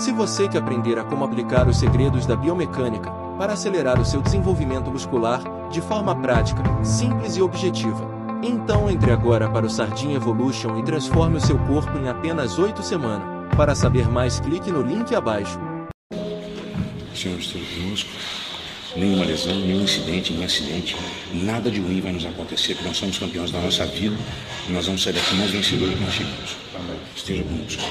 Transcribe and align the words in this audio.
Se 0.00 0.12
você 0.12 0.48
quer 0.48 0.62
aprender 0.62 0.98
a 0.98 1.04
como 1.04 1.26
aplicar 1.26 1.68
os 1.68 1.78
segredos 1.78 2.24
da 2.24 2.34
biomecânica 2.34 3.10
para 3.36 3.52
acelerar 3.52 4.00
o 4.00 4.04
seu 4.04 4.22
desenvolvimento 4.22 4.90
muscular 4.90 5.42
de 5.68 5.82
forma 5.82 6.16
prática, 6.16 6.62
simples 6.82 7.36
e 7.36 7.42
objetiva, 7.42 8.10
então 8.42 8.88
entre 8.88 9.12
agora 9.12 9.50
para 9.50 9.66
o 9.66 9.68
Sardinha 9.68 10.16
Evolution 10.16 10.78
e 10.78 10.82
transforme 10.82 11.36
o 11.36 11.40
seu 11.40 11.58
corpo 11.66 11.98
em 11.98 12.08
apenas 12.08 12.58
8 12.58 12.82
semanas. 12.82 13.28
Para 13.54 13.74
saber 13.74 14.08
mais, 14.08 14.40
clique 14.40 14.72
no 14.72 14.80
link 14.80 15.14
abaixo. 15.14 15.60
Senhor 17.14 17.38
esteja 17.38 17.66
conosco. 17.82 18.08
Nenhuma 18.96 19.26
lesão, 19.26 19.54
nenhum 19.54 19.82
incidente, 19.82 20.32
nenhum 20.32 20.46
acidente, 20.46 20.96
nada 21.34 21.70
de 21.70 21.78
ruim 21.78 22.00
vai 22.00 22.12
nos 22.12 22.24
acontecer, 22.24 22.72
porque 22.72 22.88
nós 22.88 22.96
somos 22.96 23.18
campeões 23.18 23.50
da 23.50 23.60
nossa 23.60 23.84
vida 23.84 24.16
e 24.66 24.72
nós 24.72 24.86
vamos 24.86 25.02
sair 25.02 25.12
daqui 25.12 25.34
mais 25.34 25.50
vencedores 25.50 25.92
do 25.92 25.98
que 25.98 26.04
nós 26.04 26.14
chegamos. 26.14 26.56
Esteja 27.14 27.44
conosco. 27.44 27.82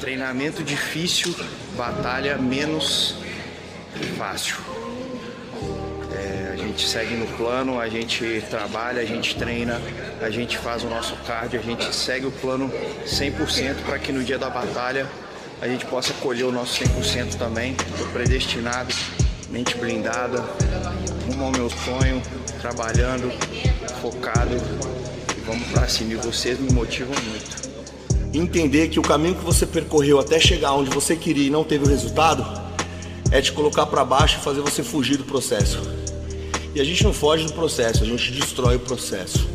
Treinamento 0.00 0.62
difícil, 0.62 1.34
batalha 1.74 2.36
menos 2.36 3.14
fácil. 4.18 4.56
É, 6.12 6.50
a 6.52 6.56
gente 6.56 6.86
segue 6.86 7.14
no 7.14 7.26
plano, 7.38 7.80
a 7.80 7.88
gente 7.88 8.44
trabalha, 8.50 9.00
a 9.00 9.04
gente 9.06 9.36
treina, 9.36 9.80
a 10.20 10.28
gente 10.28 10.58
faz 10.58 10.84
o 10.84 10.88
nosso 10.88 11.16
cardio, 11.26 11.60
a 11.60 11.62
gente 11.62 11.94
segue 11.94 12.26
o 12.26 12.30
plano 12.30 12.70
100% 13.06 13.84
para 13.86 13.98
que 13.98 14.12
no 14.12 14.22
dia 14.22 14.38
da 14.38 14.50
batalha 14.50 15.06
a 15.62 15.66
gente 15.66 15.86
possa 15.86 16.12
colher 16.14 16.44
o 16.44 16.52
nosso 16.52 16.84
100% 16.84 17.36
também. 17.38 17.74
Predestinado, 18.12 18.94
mente 19.48 19.78
blindada, 19.78 20.44
rumo 21.26 21.44
ao 21.46 21.52
meu 21.52 21.70
sonho, 21.70 22.20
trabalhando, 22.60 23.32
focado 24.02 24.54
e 24.54 25.40
vamos 25.40 25.66
para 25.68 25.88
cima. 25.88 26.12
E 26.12 26.16
vocês 26.16 26.60
me 26.60 26.70
motivam 26.70 27.14
muito 27.24 27.75
entender 28.38 28.88
que 28.88 28.98
o 28.98 29.02
caminho 29.02 29.34
que 29.34 29.44
você 29.44 29.66
percorreu 29.66 30.18
até 30.18 30.38
chegar 30.38 30.72
onde 30.74 30.90
você 30.90 31.16
queria 31.16 31.46
e 31.46 31.50
não 31.50 31.64
teve 31.64 31.84
o 31.84 31.88
resultado 31.88 32.44
é 33.30 33.40
te 33.40 33.52
colocar 33.52 33.86
para 33.86 34.04
baixo 34.04 34.38
e 34.38 34.42
fazer 34.42 34.60
você 34.60 34.82
fugir 34.82 35.16
do 35.16 35.24
processo. 35.24 35.80
E 36.74 36.80
a 36.80 36.84
gente 36.84 37.02
não 37.04 37.12
foge 37.12 37.44
do 37.46 37.52
processo, 37.52 38.04
a 38.04 38.06
gente 38.06 38.32
destrói 38.32 38.76
o 38.76 38.80
processo. 38.80 39.48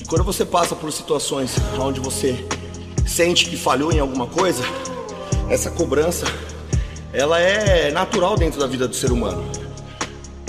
E 0.00 0.04
quando 0.04 0.24
você 0.24 0.44
passa 0.44 0.76
por 0.76 0.92
situações 0.92 1.56
onde 1.80 2.00
você 2.00 2.44
sente 3.06 3.48
que 3.48 3.56
falhou 3.56 3.92
em 3.92 3.98
alguma 3.98 4.26
coisa, 4.26 4.62
essa 5.48 5.70
cobrança 5.70 6.26
ela 7.12 7.40
é 7.40 7.90
natural 7.90 8.36
dentro 8.36 8.60
da 8.60 8.66
vida 8.66 8.86
do 8.86 8.94
ser 8.94 9.10
humano. 9.10 9.57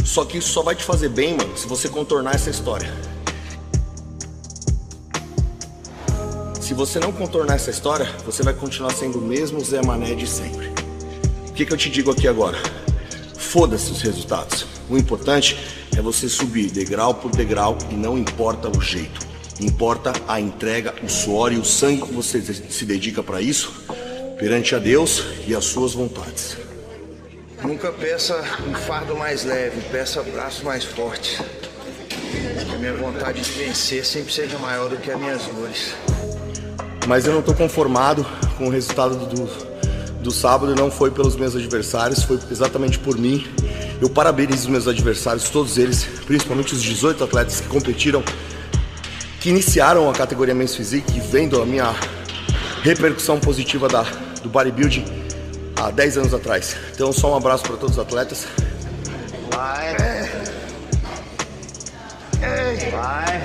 Só 0.03 0.25
que 0.25 0.37
isso 0.37 0.49
só 0.49 0.63
vai 0.63 0.75
te 0.75 0.83
fazer 0.83 1.09
bem, 1.09 1.35
mano, 1.35 1.57
se 1.57 1.67
você 1.67 1.87
contornar 1.87 2.35
essa 2.35 2.49
história. 2.49 2.91
Se 6.61 6.73
você 6.73 6.99
não 6.99 7.11
contornar 7.11 7.55
essa 7.55 7.71
história, 7.71 8.07
você 8.25 8.43
vai 8.43 8.53
continuar 8.53 8.91
sendo 8.91 9.17
o 9.17 9.21
mesmo 9.21 9.59
Zé 9.63 9.81
Mané 9.81 10.13
de 10.13 10.27
sempre. 10.27 10.67
O 11.47 11.53
que, 11.53 11.65
que 11.65 11.73
eu 11.73 11.77
te 11.77 11.89
digo 11.89 12.11
aqui 12.11 12.27
agora? 12.27 12.57
Foda-se 13.35 13.91
os 13.91 14.01
resultados. 14.01 14.67
O 14.87 14.95
importante 14.95 15.57
é 15.97 16.01
você 16.01 16.29
subir 16.29 16.69
degrau 16.69 17.13
por 17.13 17.31
degrau 17.31 17.77
e 17.89 17.95
não 17.95 18.17
importa 18.17 18.69
o 18.69 18.79
jeito. 18.79 19.19
Importa 19.59 20.13
a 20.27 20.39
entrega, 20.39 20.93
o 21.03 21.09
suor 21.09 21.51
e 21.51 21.57
o 21.57 21.65
sangue 21.65 22.03
que 22.03 22.13
você 22.13 22.41
se 22.41 22.85
dedica 22.85 23.21
para 23.23 23.41
isso 23.41 23.73
perante 24.37 24.73
a 24.73 24.79
Deus 24.79 25.23
e 25.47 25.53
as 25.53 25.65
suas 25.65 25.93
vontades. 25.93 26.68
Nunca 27.63 27.91
peça 27.91 28.41
um 28.67 28.73
fardo 28.73 29.15
mais 29.17 29.43
leve, 29.43 29.81
peça 29.91 30.23
braços 30.23 30.63
mais 30.63 30.85
fortes. 30.85 31.41
Que 32.65 32.75
a 32.75 32.77
minha 32.77 32.93
vontade 32.93 33.41
de 33.41 33.51
vencer 33.51 34.05
sempre 34.05 34.31
seja 34.31 34.57
maior 34.59 34.89
do 34.89 34.95
que 34.97 35.11
as 35.11 35.19
minhas 35.19 35.43
dores. 35.43 35.93
Mas 37.05 37.25
eu 37.25 37.33
não 37.33 37.41
estou 37.41 37.53
conformado 37.53 38.25
com 38.57 38.67
o 38.67 38.69
resultado 38.69 39.17
do, 39.25 39.45
do 40.21 40.31
sábado, 40.31 40.73
não 40.73 40.89
foi 40.89 41.11
pelos 41.11 41.35
meus 41.35 41.53
adversários, 41.53 42.23
foi 42.23 42.39
exatamente 42.49 42.97
por 42.97 43.17
mim. 43.17 43.45
Eu 44.01 44.09
parabenizo 44.09 44.63
os 44.63 44.67
meus 44.67 44.87
adversários, 44.87 45.49
todos 45.49 45.77
eles, 45.77 46.05
principalmente 46.25 46.73
os 46.73 46.81
18 46.81 47.25
atletas 47.25 47.59
que 47.59 47.67
competiram, 47.67 48.23
que 49.41 49.49
iniciaram 49.49 50.09
a 50.09 50.13
categoria 50.13 50.55
Men's 50.55 50.75
Physique, 50.75 51.19
vendo 51.19 51.61
a 51.61 51.65
minha 51.65 51.93
repercussão 52.83 53.37
positiva 53.37 53.89
da, 53.89 54.03
do 54.41 54.47
bodybuilding 54.47 55.18
há 55.79 55.91
10 55.91 56.17
anos 56.17 56.33
atrás. 56.33 56.75
Então, 56.93 57.11
só 57.13 57.33
um 57.33 57.37
abraço 57.37 57.63
para 57.63 57.77
todos 57.77 57.97
os 57.97 58.01
atletas. 58.01 58.45
Vai. 59.51 59.95
Ei. 62.41 62.91
Vai. 62.91 63.41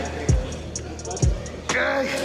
Ei. 1.75 2.25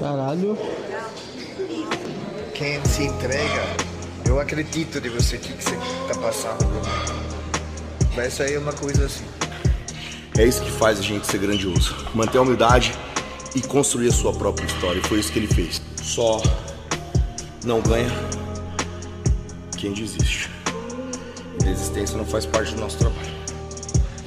Caralho. 0.00 0.58
Quem 2.54 2.84
se 2.84 3.04
entrega, 3.04 3.62
eu 4.26 4.40
acredito 4.40 5.00
de 5.00 5.08
você 5.08 5.36
que, 5.38 5.52
que 5.52 5.62
você 5.62 5.76
tá 6.08 6.20
passando. 6.20 7.16
Isso 8.24 8.42
aí 8.42 8.54
é 8.54 8.58
uma 8.58 8.72
coisa 8.72 9.06
assim. 9.06 9.24
É 10.38 10.44
isso 10.44 10.62
que 10.62 10.70
faz 10.70 10.98
a 10.98 11.02
gente 11.02 11.26
ser 11.26 11.38
grandioso. 11.38 11.94
Manter 12.14 12.38
a 12.38 12.42
humildade 12.42 12.92
e 13.54 13.60
construir 13.62 14.08
a 14.08 14.12
sua 14.12 14.32
própria 14.32 14.66
história. 14.66 14.98
E 14.98 15.02
foi 15.02 15.18
isso 15.18 15.32
que 15.32 15.38
ele 15.38 15.46
fez. 15.46 15.80
Só 16.02 16.42
não 17.64 17.80
ganha 17.80 18.10
quem 19.76 19.92
desiste. 19.92 20.50
Desistência 21.62 22.16
não 22.16 22.26
faz 22.26 22.44
parte 22.44 22.74
do 22.74 22.80
nosso 22.80 22.98
trabalho. 22.98 23.36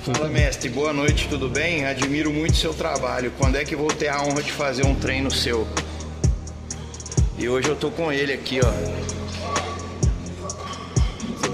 Fala, 0.03 0.27
mestre. 0.27 0.69
Boa 0.69 0.91
noite, 0.91 1.27
tudo 1.29 1.47
bem? 1.47 1.85
Admiro 1.85 2.31
muito 2.31 2.57
seu 2.57 2.73
trabalho. 2.73 3.31
Quando 3.37 3.57
é 3.57 3.63
que 3.63 3.75
vou 3.75 3.87
ter 3.87 4.07
a 4.07 4.21
honra 4.23 4.41
de 4.41 4.51
fazer 4.51 4.85
um 4.85 4.95
treino 4.95 5.29
seu? 5.29 5.67
E 7.37 7.47
hoje 7.47 7.69
eu 7.69 7.75
tô 7.75 7.91
com 7.91 8.11
ele 8.11 8.33
aqui, 8.33 8.59
ó. 8.63 9.18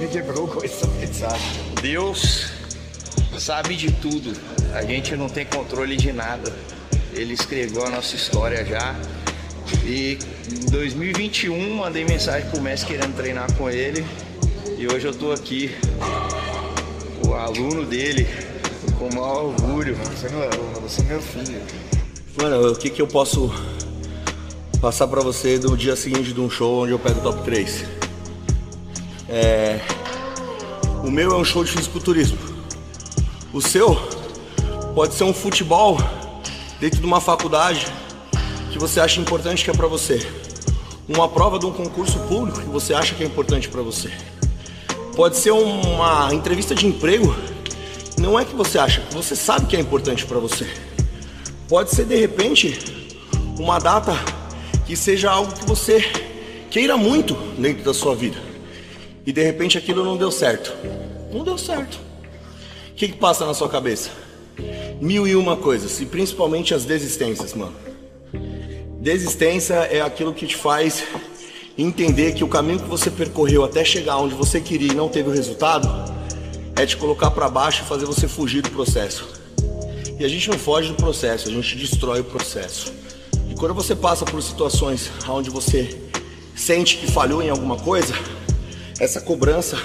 Me 0.05 0.11
quebrou 0.11 0.47
com 0.47 0.63
essa 0.63 0.85
mensagem. 0.99 1.63
Deus 1.81 2.45
sabe 3.39 3.75
de 3.75 3.91
tudo. 3.91 4.33
A 4.75 4.83
gente 4.83 5.15
não 5.15 5.27
tem 5.27 5.43
controle 5.47 5.97
de 5.97 6.13
nada. 6.13 6.53
Ele 7.11 7.33
escreveu 7.33 7.83
a 7.87 7.89
nossa 7.89 8.15
história 8.15 8.63
já. 8.63 8.95
E 9.83 10.19
em 10.47 10.69
2021 10.69 11.73
mandei 11.73 12.05
mensagem 12.05 12.47
pro 12.51 12.61
mestre 12.61 12.93
querendo 12.93 13.15
treinar 13.15 13.51
com 13.53 13.67
ele. 13.67 14.05
E 14.77 14.85
hoje 14.87 15.07
eu 15.07 15.13
tô 15.13 15.31
aqui, 15.31 15.75
o 17.27 17.33
aluno 17.33 17.83
dele, 17.83 18.27
com 18.99 19.07
o 19.07 19.15
maior 19.15 19.45
orgulho. 19.45 19.95
Você 19.95 20.29
não 20.29 20.43
é 20.43 20.45
aluno, 20.53 20.81
você 20.81 21.01
é 21.01 21.05
meu 21.05 21.21
filho. 21.21 21.61
Mano, 22.37 22.73
o 22.73 22.75
que, 22.75 22.91
que 22.91 23.01
eu 23.01 23.07
posso 23.07 23.51
passar 24.79 25.07
pra 25.07 25.21
você 25.21 25.57
no 25.57 25.75
dia 25.75 25.95
seguinte 25.95 26.31
de 26.31 26.39
um 26.39 26.49
show 26.49 26.83
onde 26.83 26.91
eu 26.91 26.99
pego 26.99 27.21
o 27.21 27.23
top 27.23 27.43
3? 27.43 27.85
É, 29.27 29.79
o 31.05 31.11
meu 31.11 31.31
é 31.31 31.35
um 31.35 31.45
show 31.45 31.63
de 31.63 31.71
fisiculturismo. 31.71 32.37
O 33.53 33.61
seu 33.61 33.95
pode 34.95 35.13
ser 35.13 35.23
um 35.23 35.33
futebol 35.33 35.97
dentro 36.79 36.99
de 36.99 37.05
uma 37.05 37.21
faculdade 37.21 37.85
que 38.71 38.79
você 38.79 38.99
acha 38.99 39.21
importante 39.21 39.63
que 39.63 39.69
é 39.69 39.73
para 39.73 39.87
você. 39.87 40.27
Uma 41.07 41.29
prova 41.29 41.59
de 41.59 41.65
um 41.67 41.71
concurso 41.71 42.17
público 42.21 42.59
que 42.59 42.67
você 42.67 42.95
acha 42.95 43.13
que 43.13 43.23
é 43.23 43.27
importante 43.27 43.69
para 43.69 43.83
você. 43.83 44.11
Pode 45.15 45.37
ser 45.37 45.51
uma 45.51 46.33
entrevista 46.33 46.73
de 46.73 46.87
emprego, 46.87 47.35
não 48.19 48.39
é 48.39 48.43
que 48.43 48.55
você 48.55 48.79
acha, 48.79 49.03
você 49.11 49.35
sabe 49.35 49.67
que 49.67 49.77
é 49.77 49.79
importante 49.79 50.25
para 50.25 50.39
você. 50.39 50.67
Pode 51.69 51.91
ser 51.91 52.05
de 52.05 52.15
repente 52.15 53.13
uma 53.59 53.77
data 53.77 54.13
que 54.87 54.95
seja 54.95 55.29
algo 55.29 55.53
que 55.53 55.65
você 55.67 56.01
queira 56.71 56.97
muito 56.97 57.35
dentro 57.59 57.83
da 57.83 57.93
sua 57.93 58.15
vida 58.15 58.54
e 59.25 59.31
de 59.31 59.43
repente 59.43 59.77
aquilo 59.77 60.03
não 60.03 60.17
deu 60.17 60.31
certo. 60.31 60.73
Não 61.31 61.43
deu 61.43 61.57
certo. 61.57 61.99
O 62.91 62.95
que, 62.95 63.09
que 63.09 63.17
passa 63.17 63.45
na 63.45 63.53
sua 63.53 63.67
cabeça? 63.67 64.09
Mil 65.01 65.27
e 65.27 65.35
uma 65.35 65.57
coisas, 65.57 65.99
e 65.99 66.05
principalmente 66.05 66.73
as 66.73 66.85
desistências, 66.85 67.53
mano. 67.53 67.75
Desistência 69.01 69.73
é 69.73 70.01
aquilo 70.01 70.33
que 70.33 70.47
te 70.47 70.55
faz 70.55 71.03
entender 71.77 72.33
que 72.33 72.43
o 72.43 72.47
caminho 72.47 72.79
que 72.79 72.87
você 72.87 73.11
percorreu 73.11 73.63
até 73.63 73.83
chegar 73.83 74.17
onde 74.17 74.33
você 74.33 74.61
queria 74.61 74.91
e 74.93 74.95
não 74.95 75.09
teve 75.09 75.29
o 75.29 75.33
resultado 75.33 75.87
é 76.75 76.85
te 76.85 76.95
colocar 76.95 77.31
para 77.31 77.49
baixo 77.49 77.83
e 77.83 77.85
fazer 77.85 78.05
você 78.05 78.27
fugir 78.27 78.61
do 78.61 78.69
processo. 78.71 79.27
E 80.17 80.23
a 80.23 80.27
gente 80.27 80.49
não 80.49 80.57
foge 80.57 80.89
do 80.89 80.95
processo, 80.95 81.49
a 81.49 81.51
gente 81.51 81.75
destrói 81.75 82.21
o 82.21 82.23
processo. 82.23 82.93
E 83.49 83.55
quando 83.55 83.73
você 83.73 83.95
passa 83.95 84.23
por 84.23 84.41
situações 84.41 85.11
onde 85.27 85.49
você 85.49 86.09
sente 86.55 86.97
que 86.97 87.11
falhou 87.11 87.41
em 87.41 87.49
alguma 87.49 87.77
coisa, 87.77 88.13
essa 88.99 89.19
cobrança, 89.19 89.77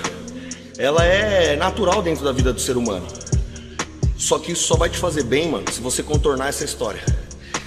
ela 0.78 1.04
é 1.04 1.56
natural 1.56 2.02
dentro 2.02 2.24
da 2.24 2.32
vida 2.32 2.52
do 2.52 2.60
ser 2.60 2.76
humano. 2.76 3.06
Só 4.16 4.38
que 4.38 4.52
isso 4.52 4.64
só 4.64 4.76
vai 4.76 4.88
te 4.88 4.98
fazer 4.98 5.24
bem, 5.24 5.48
mano, 5.48 5.70
se 5.72 5.80
você 5.80 6.02
contornar 6.02 6.48
essa 6.48 6.64
história. 6.64 7.02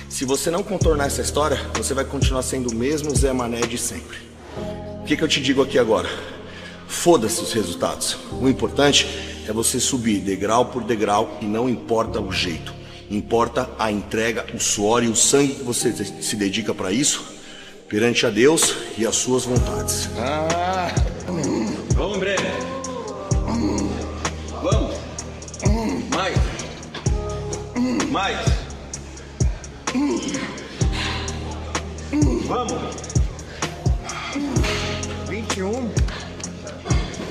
Se 0.07 0.25
você 0.25 0.51
não 0.51 0.61
contornar 0.61 1.07
essa 1.07 1.21
história, 1.21 1.59
você 1.73 1.93
vai 1.93 2.05
continuar 2.05 2.43
sendo 2.43 2.69
o 2.69 2.75
mesmo 2.75 3.15
Zé 3.15 3.33
Mané 3.33 3.61
de 3.61 3.77
sempre. 3.77 4.17
O 5.01 5.05
que, 5.05 5.17
que 5.17 5.23
eu 5.23 5.27
te 5.27 5.41
digo 5.41 5.61
aqui 5.61 5.79
agora? 5.79 6.07
Foda-se 6.87 7.41
os 7.41 7.51
resultados. 7.51 8.15
O 8.39 8.47
importante 8.47 9.07
é 9.47 9.51
você 9.51 9.79
subir 9.79 10.19
degrau 10.19 10.65
por 10.67 10.83
degrau 10.83 11.37
e 11.41 11.45
não 11.45 11.67
importa 11.67 12.21
o 12.21 12.31
jeito. 12.31 12.73
Importa 13.09 13.69
a 13.77 13.91
entrega, 13.91 14.45
o 14.53 14.59
suor 14.59 15.03
e 15.03 15.07
o 15.07 15.15
sangue 15.15 15.55
que 15.55 15.63
você 15.63 15.91
se 15.91 16.35
dedica 16.35 16.73
para 16.73 16.91
isso 16.91 17.33
perante 17.89 18.25
a 18.25 18.29
Deus 18.29 18.75
e 18.97 19.05
as 19.05 19.15
suas 19.15 19.45
vontades. 19.45 20.09
Ah, 20.17 20.91
Mais. 28.13 28.37
Vamos. 32.45 32.95
21. 35.27 35.91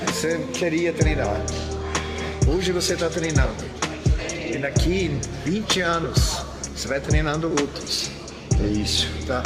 Você 0.07 0.45
queria 0.53 0.91
treinar. 0.91 1.41
Hoje 2.45 2.73
você 2.73 2.95
está 2.95 3.07
treinando. 3.09 3.63
E 4.45 4.57
daqui 4.57 5.17
20 5.45 5.79
anos 5.79 6.43
você 6.75 6.89
vai 6.89 6.99
treinando 6.99 7.47
outros. 7.47 8.11
É 8.61 8.67
isso, 8.67 9.07
tá? 9.25 9.41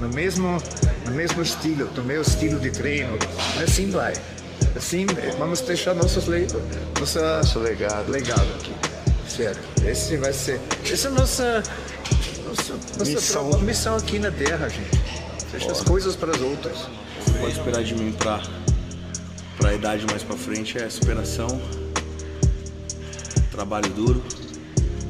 No 0.00 0.08
mesmo, 0.08 0.56
no 1.04 1.12
mesmo 1.12 1.42
estilo, 1.42 1.88
do 1.88 2.02
meu 2.02 2.22
estilo 2.22 2.58
de 2.58 2.70
treino. 2.70 3.18
Assim 3.62 3.90
vai. 3.90 4.14
Assim 4.74 5.04
vamos 5.38 5.60
deixar 5.60 5.92
nossos 5.92 6.26
le... 6.26 6.46
nossa 6.98 7.36
Nosso 7.36 7.58
legado. 7.58 8.10
legado 8.10 8.48
aqui. 8.58 8.89
Sério. 9.36 9.60
Esse 9.86 10.16
vai 10.16 10.32
ser. 10.32 10.60
Essa 10.84 11.08
é 11.08 11.10
a 11.10 11.14
nossa, 11.14 11.62
nossa, 12.46 12.72
nossa 12.98 13.04
Missão. 13.04 13.50
tra- 13.50 13.58
missão 13.60 13.96
aqui 13.96 14.18
na 14.18 14.30
Terra, 14.30 14.68
gente. 14.68 15.00
Deixa 15.52 15.70
as 15.72 15.80
coisas 15.82 16.16
para 16.16 16.30
os 16.30 16.40
outros. 16.40 16.78
Você 17.24 17.38
pode 17.38 17.52
esperar 17.52 17.82
de 17.84 17.94
mim 17.94 18.12
pra, 18.12 18.42
pra 19.56 19.74
idade 19.74 20.04
mais 20.10 20.22
pra 20.22 20.36
frente 20.36 20.78
é 20.78 20.88
superação, 20.90 21.60
trabalho 23.50 23.88
duro, 23.90 24.22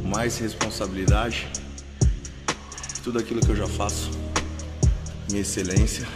mais 0.05 0.38
responsabilidade, 0.38 1.49
tudo 3.05 3.19
aquilo 3.19 3.40
que 3.40 3.49
eu 3.50 3.56
já 3.56 3.67
faço, 3.67 4.11
minha 5.31 5.43
excelência 5.43 6.06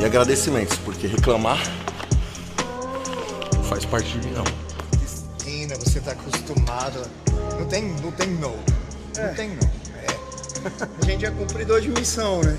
e 0.00 0.04
agradecimentos, 0.04 0.76
porque 0.78 1.06
reclamar 1.06 1.58
não 3.54 3.64
faz 3.64 3.84
parte 3.84 4.08
de 4.18 4.26
mim 4.28 4.32
não. 4.34 4.44
Você 5.90 5.98
tá 5.98 6.12
acostumado. 6.12 7.02
Não 7.58 7.66
tem, 7.66 7.82
não 8.00 8.12
tem 8.12 8.28
não. 8.28 8.54
Não 9.18 9.34
tem 9.34 9.48
não. 9.48 9.70
A 11.02 11.04
gente 11.04 11.26
é 11.26 11.30
cumpridor 11.32 11.80
de 11.80 11.88
missão, 11.88 12.40
né? 12.42 12.56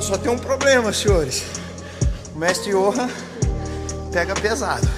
Só 0.00 0.16
tem 0.16 0.32
um 0.32 0.38
problema, 0.38 0.90
senhores. 0.90 1.44
O 2.34 2.38
mestre 2.38 2.70
Johan 2.70 3.10
pega 4.10 4.34
pesado. 4.34 4.88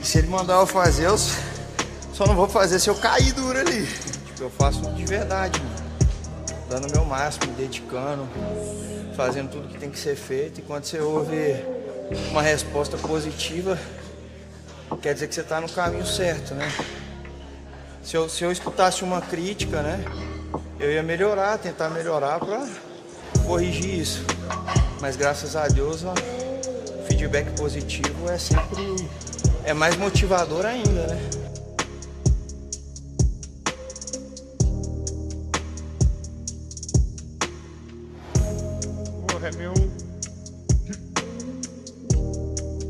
E 0.00 0.06
se 0.06 0.16
ele 0.16 0.28
mandar 0.28 0.60
eu 0.60 0.66
fazer, 0.66 1.08
eu 1.08 1.18
só 1.18 2.26
não 2.26 2.34
vou 2.34 2.48
fazer 2.48 2.78
se 2.78 2.88
eu 2.88 2.94
cair 2.94 3.34
duro 3.34 3.58
ali. 3.58 3.86
Tipo, 4.28 4.44
eu 4.44 4.50
faço 4.50 4.80
de 4.92 5.04
verdade, 5.04 5.60
mano. 5.60 5.74
Dando 6.70 6.88
o 6.88 6.92
meu 6.92 7.04
máximo, 7.04 7.48
me 7.48 7.52
dedicando, 7.52 8.26
fazendo 9.14 9.50
tudo 9.50 9.68
que 9.68 9.76
tem 9.76 9.90
que 9.90 9.98
ser 9.98 10.16
feito. 10.16 10.60
E 10.60 10.62
quando 10.62 10.86
você 10.86 11.00
ouve 11.00 11.62
uma 12.30 12.40
resposta 12.40 12.96
positiva, 12.96 13.78
quer 14.96 15.14
dizer 15.14 15.28
que 15.28 15.34
você 15.34 15.42
tá 15.42 15.60
no 15.60 15.68
caminho 15.68 16.06
certo, 16.06 16.54
né? 16.54 16.70
Se 18.02 18.16
eu, 18.16 18.28
se 18.28 18.42
eu 18.42 18.50
escutasse 18.50 19.04
uma 19.04 19.20
crítica, 19.20 19.82
né? 19.82 20.04
Eu 20.80 20.90
ia 20.90 21.02
melhorar, 21.02 21.58
tentar 21.58 21.90
melhorar 21.90 22.38
para 22.38 22.66
corrigir 23.46 24.00
isso. 24.00 24.24
Mas 25.00 25.16
graças 25.16 25.54
a 25.54 25.68
Deus, 25.68 26.04
ó, 26.04 26.12
o 26.12 27.06
feedback 27.06 27.50
positivo 27.56 28.28
é 28.30 28.38
sempre 28.38 29.08
é 29.64 29.74
mais 29.74 29.96
motivador 29.96 30.64
ainda, 30.64 31.06
né? 31.06 31.30
Porra, 39.28 39.48
é 39.48 39.52
meu. 39.56 39.74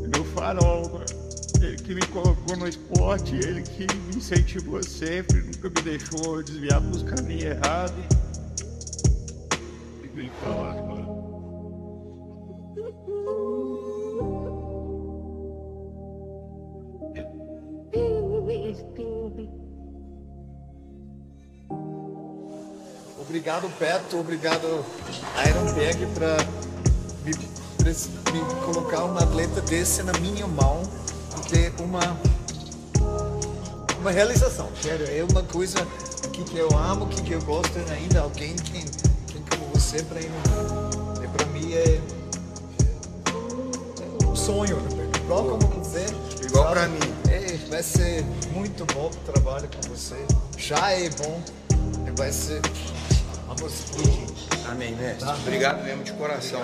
É 0.04 0.08
meu 0.08 0.24
farol, 0.26 0.88
mano. 0.88 1.17
Ele 1.60 1.76
que 1.76 1.94
me 1.94 2.06
colocou 2.06 2.56
no 2.56 2.68
esporte, 2.68 3.34
ele 3.34 3.62
que 3.62 3.86
me 3.92 4.16
incentivou 4.16 4.82
sempre, 4.82 5.42
nunca 5.42 5.68
me 5.68 5.82
deixou 5.82 6.42
desviar 6.42 6.80
pros 6.80 7.02
caminhos 7.02 7.44
errados. 7.44 8.04
Obrigado, 23.20 23.68
Beto. 23.78 24.18
Obrigado, 24.18 24.84
Ironberg, 25.46 26.06
pra 26.14 26.36
me, 27.24 27.34
pra 27.76 28.32
me 28.32 28.64
colocar 28.64 29.04
um 29.04 29.16
atleta 29.18 29.60
desse 29.62 30.02
na 30.02 30.12
minha 30.14 30.46
mão 30.46 30.82
ter 31.40 31.72
uma, 31.80 32.00
uma 34.00 34.10
realização. 34.10 34.68
Sério, 34.82 35.06
é 35.06 35.24
uma 35.30 35.42
coisa 35.42 35.78
que, 36.32 36.44
que 36.44 36.56
eu 36.58 36.68
amo, 36.76 37.06
que, 37.08 37.22
que 37.22 37.32
eu 37.32 37.42
gosto 37.42 37.78
ainda. 37.90 38.20
Alguém 38.20 38.54
que, 38.56 38.84
que 39.26 39.40
como 39.50 39.66
você, 39.74 40.02
Breno, 40.02 40.34
é, 41.22 41.26
pra 41.28 41.46
mim 41.46 41.72
é, 41.72 42.00
é 44.00 44.26
um 44.26 44.36
sonho. 44.36 44.76
né? 44.76 45.10
Igual 45.24 45.44
como 45.44 45.66
você. 45.84 46.06
Igual 46.44 46.70
pra 46.72 46.88
mim. 46.88 46.98
É, 47.30 47.56
vai 47.68 47.82
ser 47.82 48.24
muito 48.52 48.84
bom 48.94 49.06
o 49.06 49.32
trabalho 49.32 49.68
com 49.68 49.88
você. 49.88 50.16
Já 50.56 50.90
é 50.92 51.08
bom. 51.10 51.40
Vai 52.16 52.32
ser. 52.32 52.60
Vamos 53.46 53.72
explodir. 53.72 54.26
Amém, 54.68 54.94
mestre. 54.96 55.28
Obrigado 55.28 55.82
mesmo 55.84 56.02
de 56.04 56.12
coração. 56.12 56.60